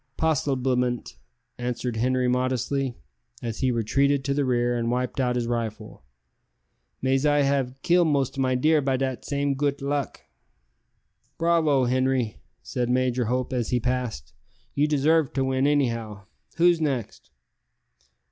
"Possiblement," 0.17 1.15
answered 1.59 1.97
Henri 1.97 2.27
modestly, 2.27 2.95
as 3.43 3.59
he 3.59 3.69
retreated 3.69 4.25
to 4.25 4.33
the 4.33 4.43
rear 4.45 4.75
and 4.75 4.89
wiped 4.89 5.19
out 5.19 5.35
his 5.35 5.45
rifle; 5.45 6.03
"mais 7.03 7.23
I 7.23 7.43
have 7.43 7.79
kill 7.83 8.03
most 8.03 8.35
of 8.35 8.41
my 8.41 8.55
deer 8.55 8.81
by 8.81 8.97
dat 8.97 9.23
same 9.23 9.53
goot 9.53 9.79
luck." 9.79 10.21
"Bravo, 11.37 11.83
Henri!" 11.85 12.37
said 12.63 12.89
Major 12.89 13.25
Hope 13.25 13.53
as 13.53 13.69
he 13.69 13.79
passed; 13.79 14.33
"you 14.73 14.87
deserve 14.87 15.33
to 15.33 15.45
win, 15.45 15.67
anyhow. 15.67 16.25
Who's 16.57 16.81
next?" 16.81 17.29